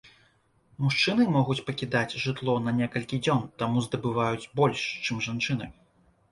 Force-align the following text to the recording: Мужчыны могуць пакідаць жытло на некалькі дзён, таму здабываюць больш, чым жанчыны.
Мужчыны 0.85 1.27
могуць 1.35 1.57
пакідаць 1.67 2.17
жытло 2.25 2.57
на 2.69 2.75
некалькі 2.81 3.21
дзён, 3.27 3.47
таму 3.61 3.87
здабываюць 3.89 4.49
больш, 4.63 4.79
чым 5.05 5.25
жанчыны. 5.31 5.73